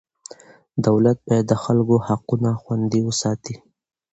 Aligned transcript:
دولت 0.85 1.17
باید 1.27 1.45
د 1.49 1.53
خلکو 1.63 1.95
حقونه 2.07 2.49
خوندي 2.61 3.01
وساتي. 3.03 3.55